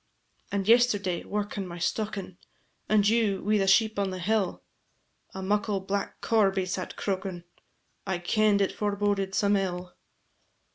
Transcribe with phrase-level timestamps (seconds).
[0.51, 2.39] "And yesterday, workin' my stockin',
[2.89, 4.63] And you wi' the sheep on the hill,
[5.35, 7.43] A muckle black corbie sat croakin';
[8.07, 9.93] I kend it foreboded some ill."